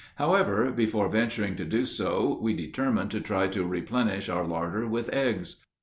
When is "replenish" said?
3.63-4.29